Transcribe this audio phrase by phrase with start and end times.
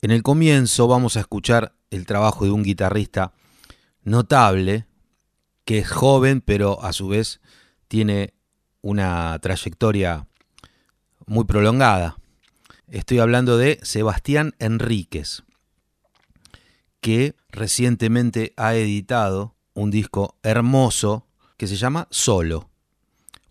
[0.00, 3.32] En el comienzo vamos a escuchar el trabajo de un guitarrista
[4.04, 4.86] notable,
[5.64, 7.40] que es joven, pero a su vez
[7.88, 8.32] tiene
[8.80, 10.28] una trayectoria
[11.26, 12.16] muy prolongada.
[12.86, 15.42] Estoy hablando de Sebastián Enríquez,
[17.00, 21.26] que recientemente ha editado un disco hermoso
[21.56, 22.70] que se llama Solo.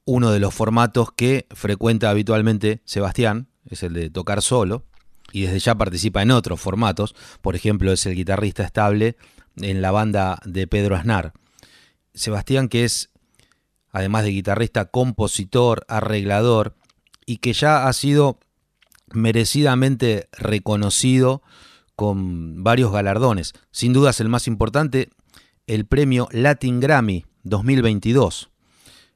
[0.05, 4.85] Uno de los formatos que frecuenta habitualmente Sebastián es el de tocar solo
[5.31, 7.15] y desde ya participa en otros formatos.
[7.41, 9.17] Por ejemplo, es el guitarrista estable
[9.57, 11.33] en la banda de Pedro Aznar.
[12.13, 13.09] Sebastián, que es,
[13.91, 16.75] además de guitarrista, compositor, arreglador,
[17.25, 18.39] y que ya ha sido
[19.11, 21.41] merecidamente reconocido
[21.95, 23.53] con varios galardones.
[23.71, 25.09] Sin dudas el más importante,
[25.65, 28.49] el premio Latin Grammy 2022.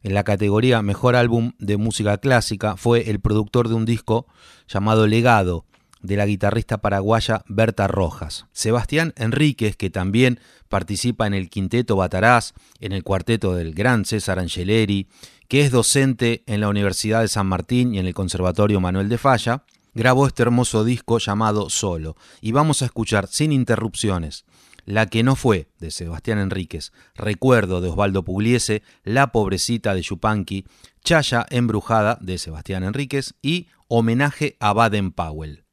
[0.03, 4.25] En la categoría Mejor Álbum de Música Clásica fue el productor de un disco
[4.67, 5.65] llamado Legado,
[6.01, 8.45] de la guitarrista paraguaya Berta Rojas.
[8.51, 14.39] Sebastián Enríquez, que también participa en el quinteto Bataraz, en el cuarteto del gran César
[14.39, 15.07] Angeleri,
[15.47, 19.17] que es docente en la Universidad de San Martín y en el Conservatorio Manuel de
[19.17, 22.15] Falla, grabó este hermoso disco llamado Solo.
[22.39, 24.45] Y vamos a escuchar sin interrupciones
[24.85, 30.65] La que no fue, de Sebastián Enríquez, Recuerdo de Osvaldo Pugliese, La pobrecita de Yupanqui,
[31.03, 35.65] Chaya embrujada de Sebastián Enríquez y Homenaje a Baden Powell.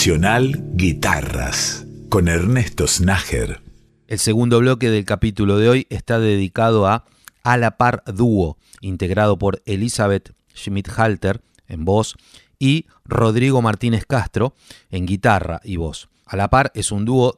[0.00, 3.60] Nacional Guitarras con Ernesto Snager.
[4.08, 7.04] El segundo bloque del capítulo de hoy está dedicado a
[7.42, 12.16] A la par dúo, integrado por Elizabeth Schmidt-Halter en voz
[12.58, 14.54] y Rodrigo Martínez Castro
[14.90, 16.08] en guitarra y voz.
[16.24, 17.36] A la par es un dúo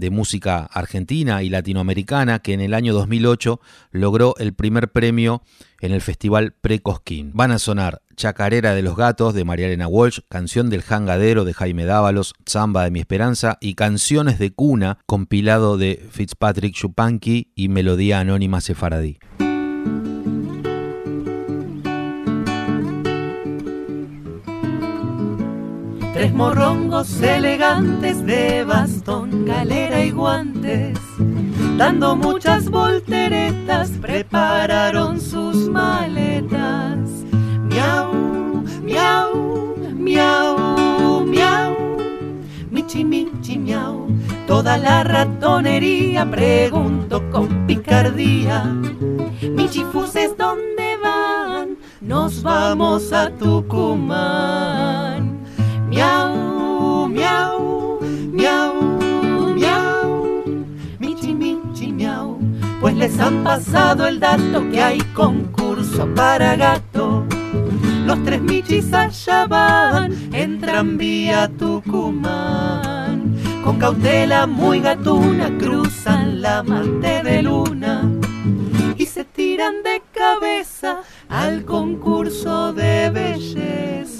[0.00, 3.60] de música argentina y latinoamericana que en el año 2008
[3.92, 5.42] logró el primer premio
[5.80, 7.30] en el Festival Precosquín.
[7.34, 11.54] Van a sonar Chacarera de los Gatos de María Elena Walsh, Canción del Jangadero de
[11.54, 17.68] Jaime Dávalos, Zamba de mi Esperanza y Canciones de Cuna, compilado de Fitzpatrick Chupanqui y
[17.68, 19.18] Melodía Anónima Sefaradí.
[26.20, 30.98] Tres morrongos elegantes de bastón, galera y guantes,
[31.78, 37.08] dando muchas volteretas, prepararon sus maletas.
[37.70, 38.12] Miau,
[38.82, 41.76] miau, miau, miau,
[42.70, 44.06] michi, michi, miau.
[44.46, 48.64] Toda la ratonería pregunto con picardía.
[49.56, 51.78] Michifuses, ¿dónde van?
[52.02, 54.79] Nos vamos a Tucumán.
[63.00, 67.24] Les han pasado el dato que hay concurso para gato.
[68.04, 73.36] Los tres michis allá van, entran vía Tucumán.
[73.64, 78.02] Con cautela muy gatuna cruzan la mante de luna
[78.98, 84.19] y se tiran de cabeza al concurso de belleza.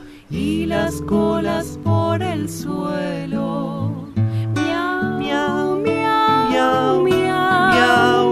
[0.31, 4.07] y las colas por el suelo.
[4.55, 8.31] Miau, miau, miau, miau,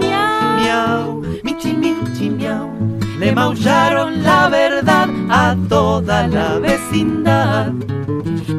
[0.56, 2.70] miau, michi, michi, miau.
[3.18, 7.72] Le maullaron la verdad a toda la vecindad.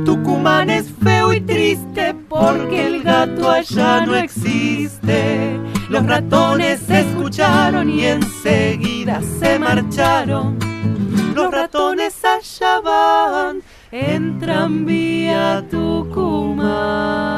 [0.05, 5.59] Tucumán es feo y triste porque el gato allá no existe.
[5.89, 10.57] Los ratones escucharon y enseguida se marcharon.
[11.35, 12.20] Los ratones
[12.61, 17.31] van en tranvía Tucumán.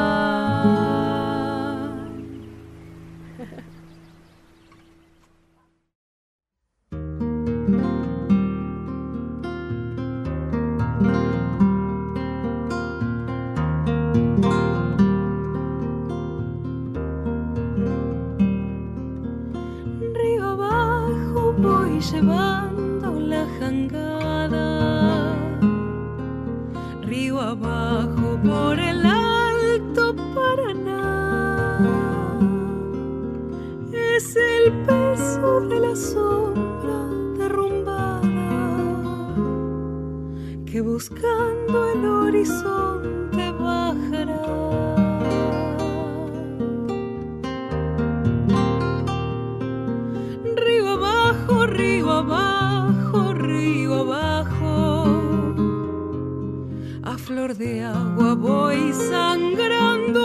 [20.14, 24.13] Río abajo voy llevando la jangada.
[28.44, 31.78] Por el alto Paraná.
[33.92, 36.98] Es el peso de la sombra
[37.38, 38.22] derrumbada
[40.66, 44.42] que buscando el horizonte bajará.
[50.56, 52.53] Río abajo, río abajo,
[57.24, 60.23] flor de agua voy sangrando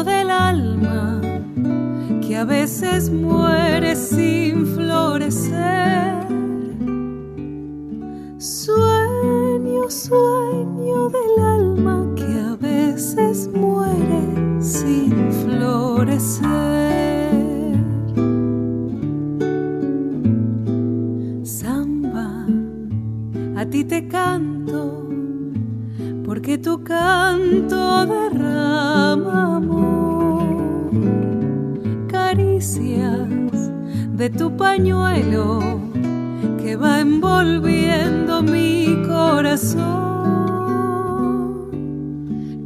[0.00, 1.20] del alma
[2.22, 6.14] que a veces muere sin florecer.
[8.38, 14.22] Sueño, sueño del alma que a veces muere
[14.60, 15.12] sin
[15.44, 16.40] florecer.
[21.44, 22.46] Samba,
[23.60, 24.51] a ti te canto,
[26.92, 30.90] canto derrama amor,
[32.14, 33.60] caricias
[34.20, 35.46] de tu pañuelo
[36.60, 38.74] que va envolviendo mi
[39.08, 40.02] corazón.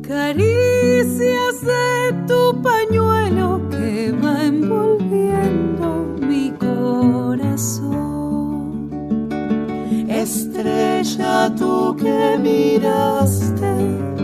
[0.03, 1.89] Caricias de
[2.29, 5.87] tu pañuelo que va envolviendo
[6.29, 7.87] mi corazón.
[10.09, 14.16] Estrella, tú que miraste,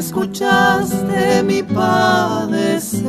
[0.00, 3.04] escuchaste mi padecer.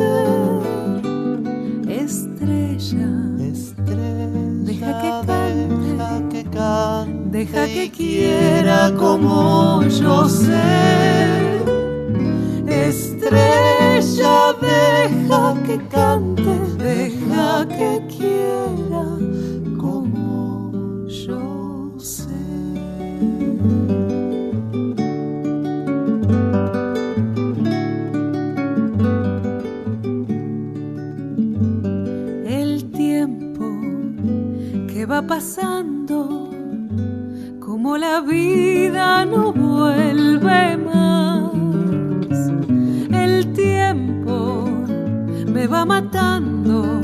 [1.88, 3.12] Estrella,
[4.68, 4.92] deja
[6.30, 11.62] que cante, deja que quiera como yo sé.
[12.68, 14.36] Estrella,
[14.70, 18.61] deja que cante, deja que quiera
[35.28, 36.50] pasando,
[37.60, 41.52] como la vida no vuelve más.
[43.12, 44.66] El tiempo
[45.48, 47.02] me va matando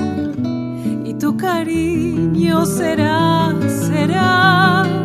[1.05, 4.96] y tu cariño será, será.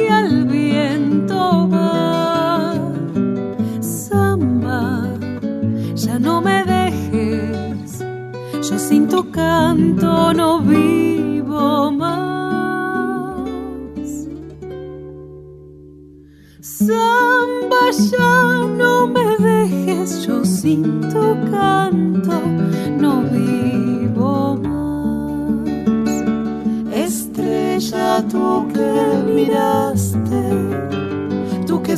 [0.00, 0.39] Polvareda que al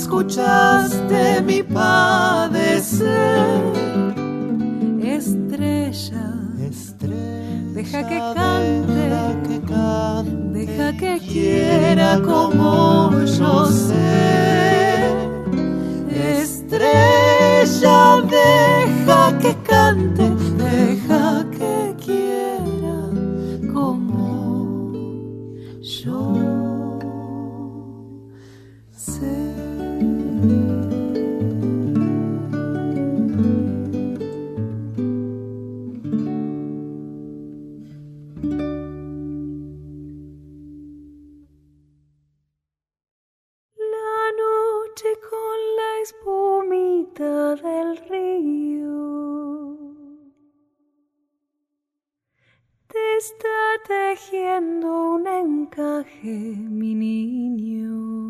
[0.02, 3.06] escuchaste mi padecer.
[5.00, 6.26] Estrella,
[7.74, 9.02] deja que cante,
[10.52, 14.41] deja que quiera como yo sé.
[53.22, 53.48] Está
[53.86, 58.21] tejiendo un encaje, mi niño.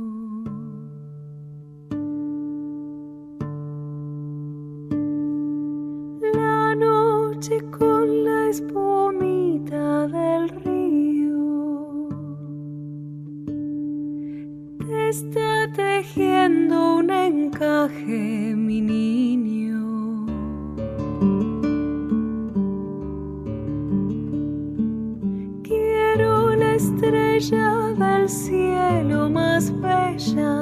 [28.33, 30.55] Cielo más bella.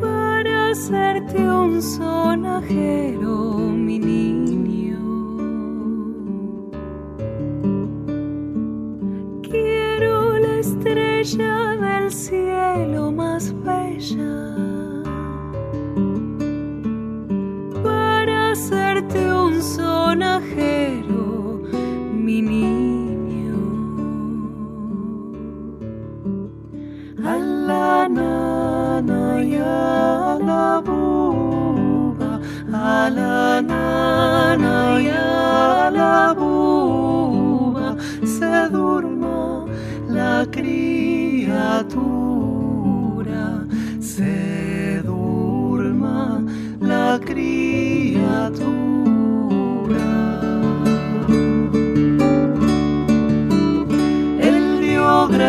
[0.00, 3.03] Para hacerte un sonajero,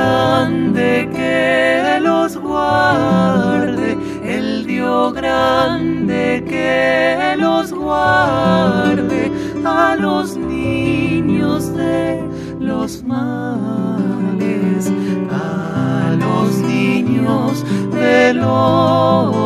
[0.06, 9.32] grande que los guarde, el Dios grande que los guarde
[9.66, 12.24] a los niños de
[12.60, 14.92] los males,
[15.32, 19.45] a los niños de los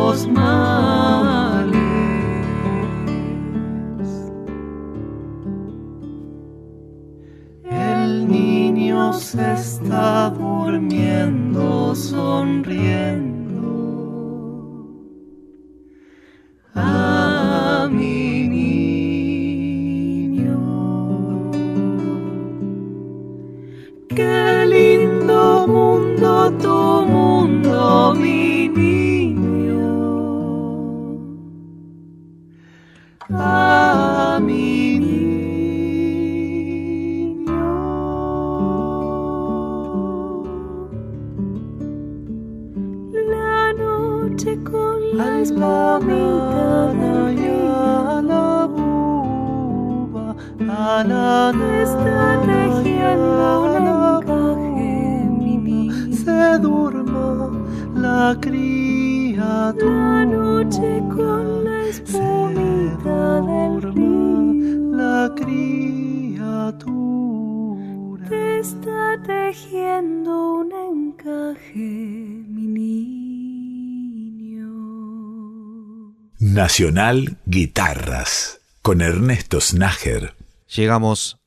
[76.70, 80.36] Nacional Guitarras con Ernesto Snager.
[80.76, 81.40] Llegamos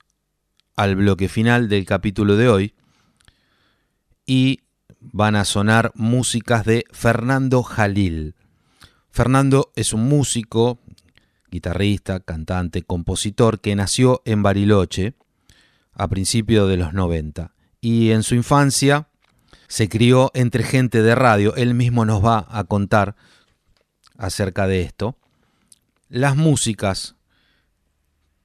[0.76, 2.74] al bloque final del capítulo de hoy
[4.26, 4.63] y
[4.99, 8.36] van a sonar músicas de Fernando Jalil.
[9.11, 10.80] Fernando es un músico,
[11.49, 15.13] guitarrista, cantante, compositor que nació en Bariloche
[15.93, 19.07] a principios de los 90 y en su infancia
[19.69, 21.55] se crió entre gente de radio.
[21.55, 23.15] Él mismo nos va a contar
[24.24, 25.17] acerca de esto.
[26.09, 27.15] Las músicas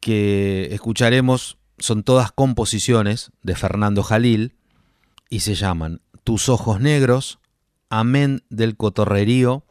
[0.00, 4.56] que escucharemos son todas composiciones de Fernando Jalil
[5.30, 7.38] y se llaman Tus ojos negros,
[7.90, 9.64] Amén del cotorrerío,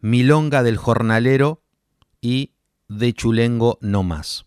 [0.00, 1.62] Milonga del jornalero
[2.20, 2.52] y
[2.88, 4.44] De chulengo no más.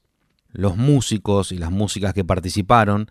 [0.49, 3.09] Los músicos y las músicas que participaron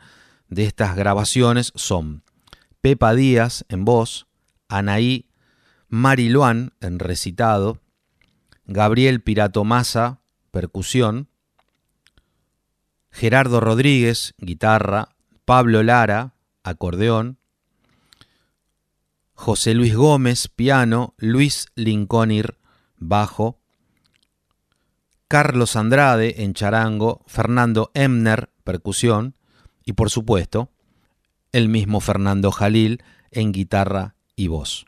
[0.48, 2.22] de estas grabaciones son
[2.80, 4.26] Pepa Díaz en voz,
[4.68, 5.26] Anaí
[5.88, 7.80] Mariluán en recitado,
[8.66, 10.20] Gabriel Pirato Massa,
[10.50, 11.28] percusión,
[13.10, 15.10] Gerardo Rodríguez, guitarra,
[15.44, 17.38] Pablo Lara, acordeón,
[19.34, 22.56] José Luis Gómez, piano, Luis Linconir,
[22.96, 23.60] bajo,
[25.28, 29.36] Carlos Andrade en charango, Fernando Emner, percusión,
[29.84, 30.70] y por supuesto,
[31.52, 34.86] el mismo Fernando Jalil en guitarra y voz.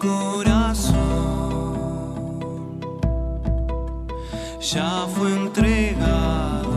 [0.00, 1.60] Corazón.
[4.60, 6.70] Ya fue entregado,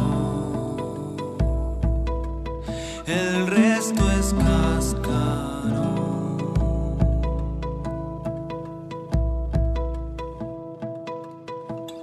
[3.05, 5.93] el resto es cascarón.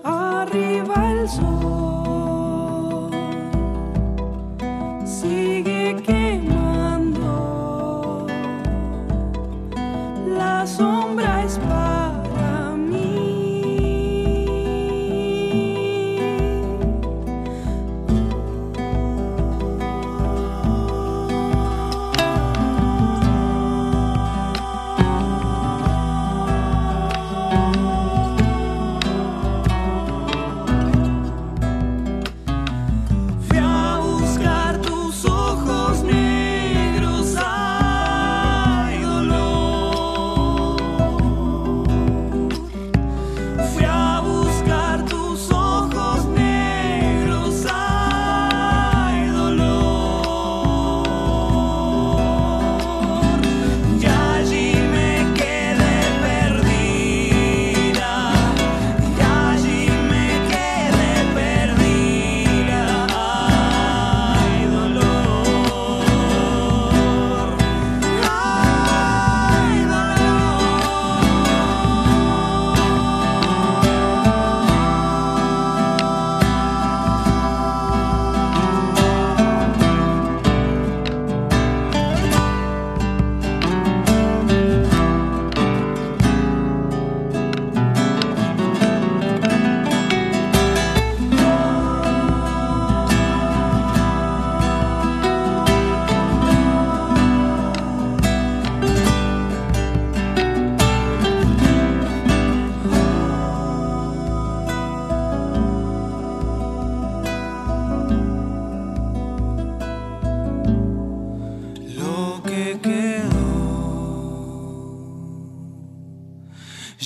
[0.05, 1.90] Arriba el sol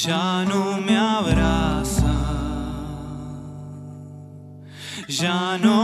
[0.06, 2.14] ya no me abraza,
[5.08, 5.83] ya no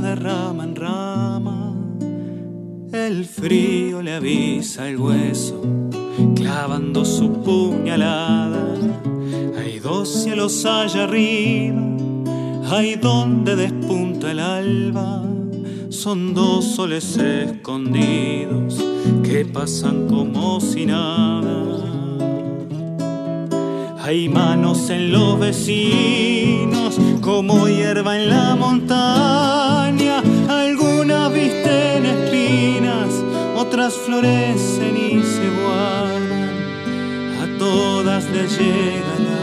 [0.00, 1.74] de rama en rama.
[2.92, 5.60] El frío le avisa el hueso,
[6.36, 8.74] clavando su puñalada.
[9.58, 11.82] Hay dos cielos allá arriba,
[12.70, 15.24] hay donde despunta el alba.
[15.90, 18.84] Son dos soles escondidos
[19.24, 21.58] que pasan como si nada.
[24.00, 28.87] Hay manos en los vecinos, como hierba en la montaña.
[33.96, 36.56] Florecen y se guardan.
[37.40, 39.37] A todas les llega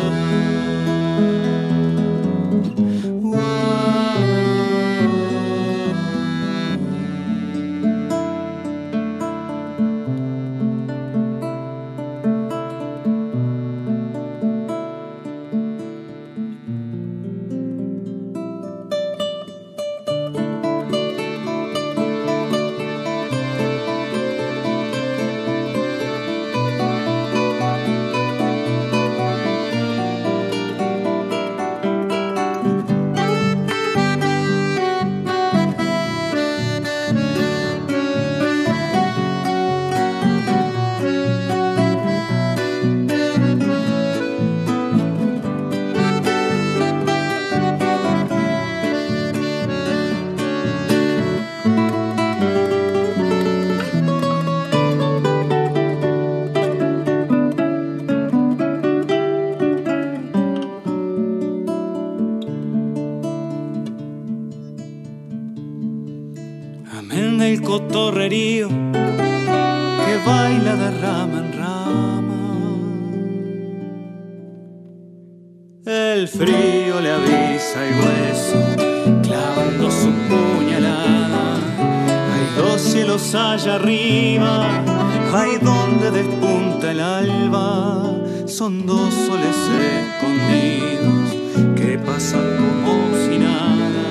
[88.57, 89.57] Son dos soles
[89.99, 91.35] escondidos
[91.75, 94.05] que pasan como si nada.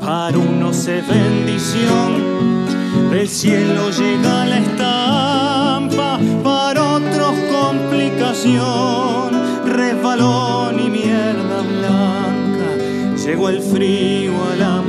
[0.00, 2.64] Para unos es bendición,
[3.10, 9.28] del cielo llega la estampa, para otros complicación,
[9.66, 12.68] resbalón y mierda blanca,
[13.22, 14.80] llegó el frío a la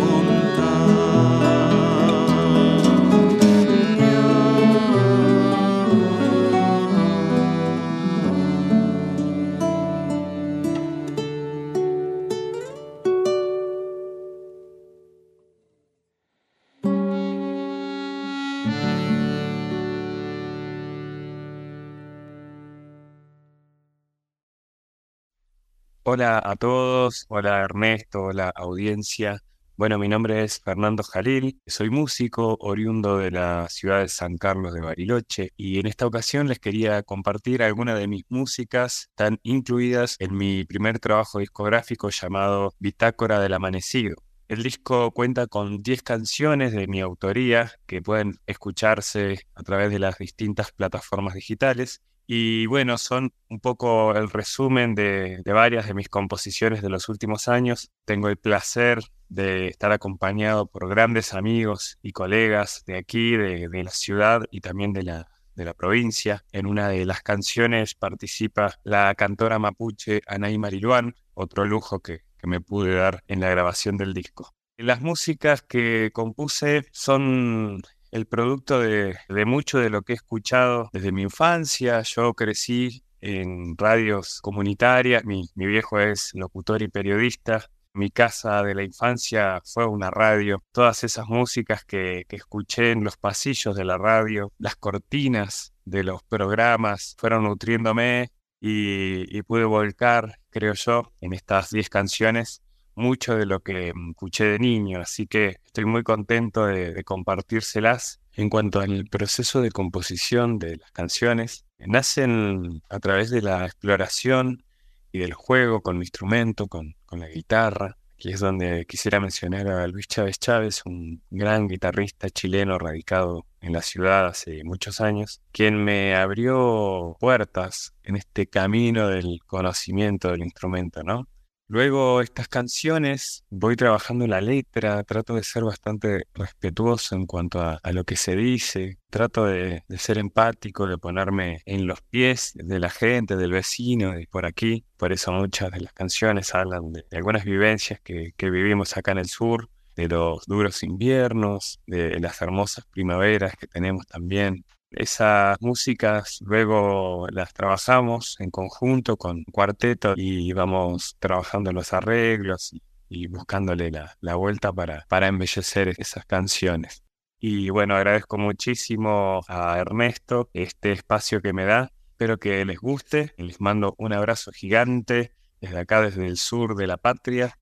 [26.12, 29.44] Hola a todos, hola Ernesto, hola audiencia.
[29.78, 34.74] Bueno, mi nombre es Fernando Jalil, soy músico oriundo de la ciudad de San Carlos
[34.74, 40.16] de Bariloche y en esta ocasión les quería compartir algunas de mis músicas tan incluidas
[40.18, 44.16] en mi primer trabajo discográfico llamado Bitácora del Amanecido.
[44.48, 50.00] El disco cuenta con 10 canciones de mi autoría que pueden escucharse a través de
[50.00, 52.02] las distintas plataformas digitales
[52.32, 57.48] y bueno, son un poco el resumen de, varias de mis composiciones de los últimos
[57.48, 57.90] años.
[58.06, 59.00] Tengo el placer
[59.30, 64.62] de estar acompañado por grandes amigos y colegas de aquí, de, de la ciudad y
[64.62, 66.46] también de la, de la provincia.
[66.52, 72.46] En una de las canciones participa la cantora mapuche Anaí Mariluán, otro lujo que, que
[72.46, 74.54] me pude dar en la grabación del disco.
[74.78, 77.82] Las músicas que compuse son
[78.12, 82.02] el producto de, mucho de lo que he escuchado desde mi infancia.
[82.02, 87.66] Yo crecí en radios comunitarias, mi, mi, viejo es locutor y periodista.
[87.94, 90.64] Mi casa de la infancia fue una radio.
[90.72, 96.04] Todas esas músicas que, que escuché en los pasillos de la radio, las cortinas de
[96.04, 98.32] los programas, fueron nutriéndome
[98.62, 102.62] y, y pude volcar, creo yo, en estas 10 canciones
[103.00, 108.20] mucho de lo que escuché de niño, así que estoy muy contento de, de, compartírselas.
[108.34, 114.64] En cuanto al proceso de composición de las canciones, nacen a través de la exploración
[115.12, 117.98] y del juego con mi instrumento, con, con la guitarra.
[118.14, 123.74] Aquí es donde quisiera mencionar a Luis Chávez Chávez, un gran guitarrista chileno radicado en
[123.74, 130.42] la ciudad hace muchos años, quien me abrió puertas en este camino del conocimiento del
[130.42, 131.28] instrumento, ¿no?
[131.72, 137.80] Luego estas canciones, voy trabajando la letra, trato de ser bastante respetuoso en cuanto a,
[137.92, 142.90] lo que se dice, trato de, ser empático, de ponerme en los pies de la
[142.90, 144.84] gente, del vecino, de por aquí.
[144.98, 149.20] Por eso muchas de las canciones hablan de, algunas vivencias que, que vivimos acá en
[149.20, 154.66] el sur, de los duros inviernos, de las hermosas primaveras que tenemos también.
[154.92, 162.74] Esas músicas luego las trabajamos en conjunto con cuarteto y vamos trabajando los arreglos
[163.08, 167.04] y, buscándole la, vuelta para, para embellecer esas canciones.
[167.40, 171.92] Y bueno, agradezco muchísimo a Ernesto este espacio que me da.
[172.10, 173.34] Espero que les guste.
[173.38, 177.59] Les mando un abrazo gigante desde acá, desde el sur de la patria.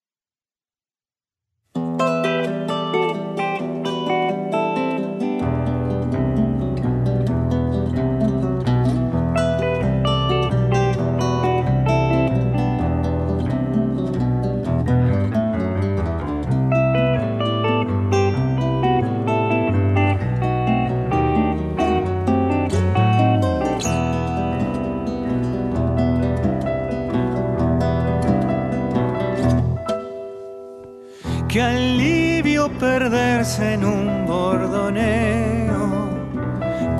[33.55, 36.09] En un bordoneo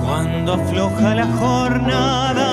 [0.02, 2.48] cuando afloja la jornada.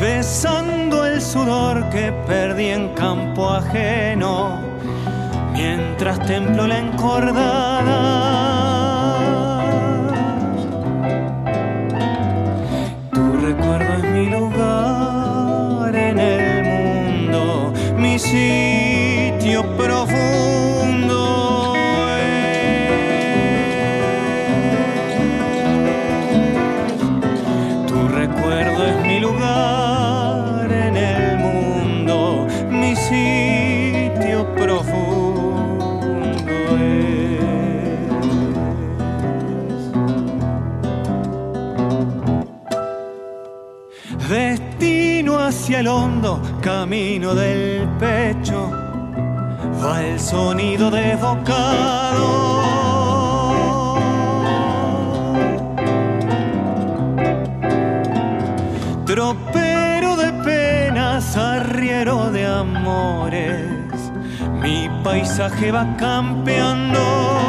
[0.00, 4.58] Besando el sudor que perdí en campo ajeno
[5.52, 7.69] mientras templo la encordada.
[46.90, 48.68] Camino del pecho
[49.80, 52.26] va el sonido desbocado.
[59.06, 64.10] Tropero de penas, arriero de amores,
[64.60, 67.39] mi paisaje va campeando.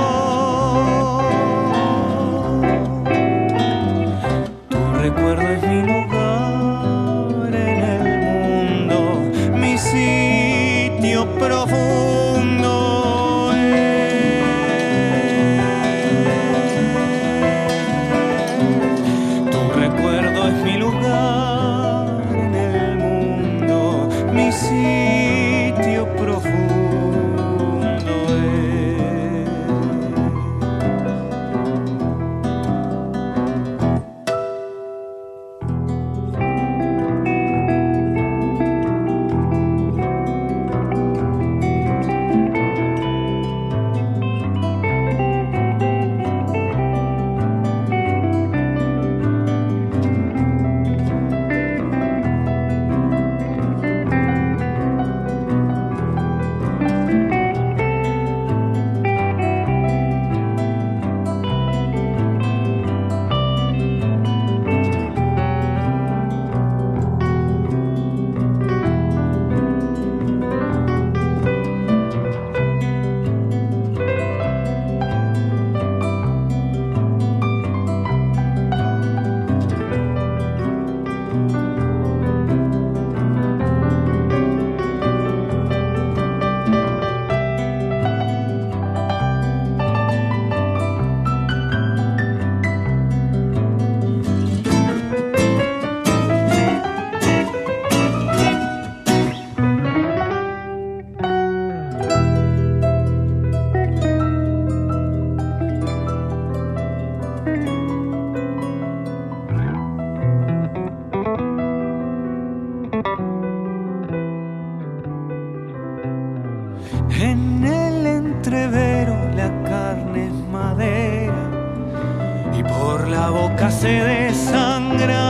[123.81, 125.25] se desangra.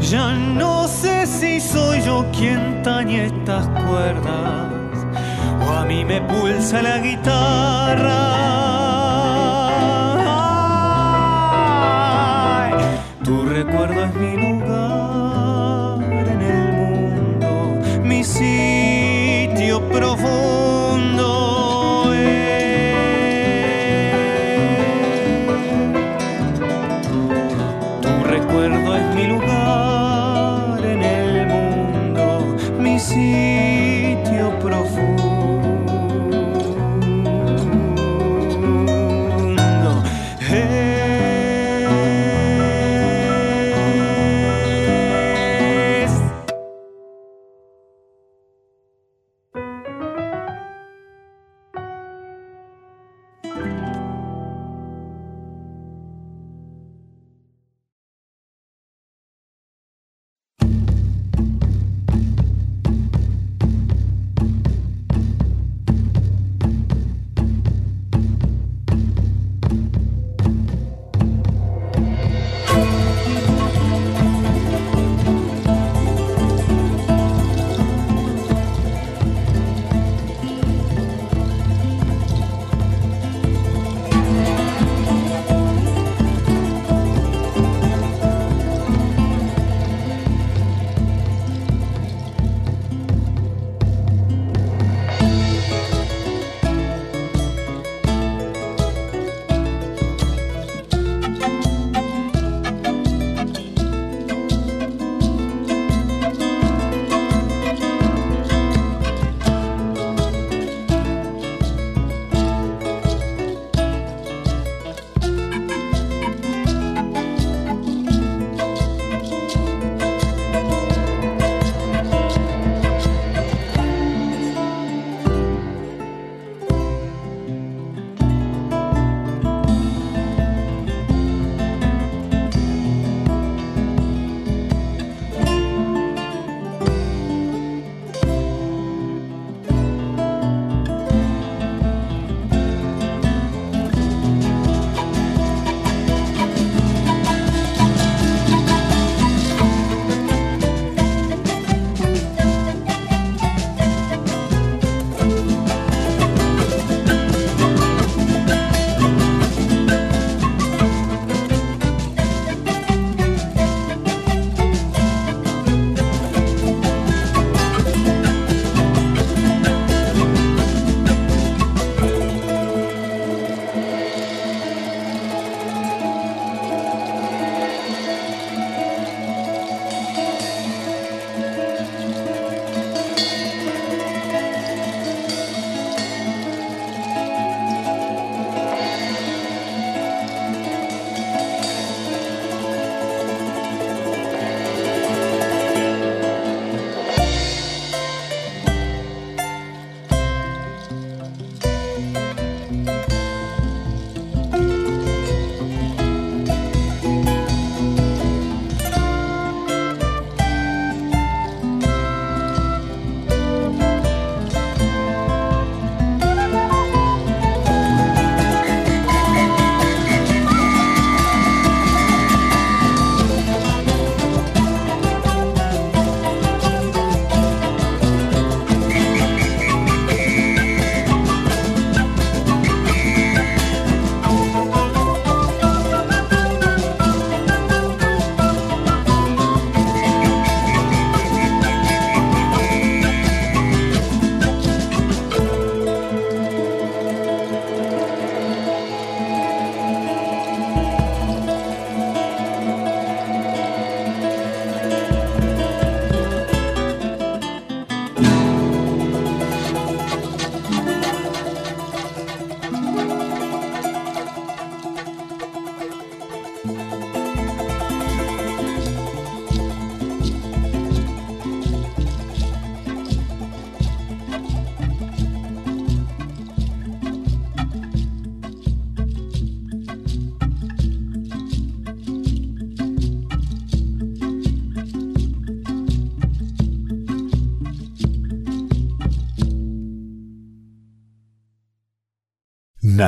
[0.00, 4.96] Ya no sé si soy yo quien tañe estas cuerdas
[5.64, 7.41] o a mí me pulsa la guitarra.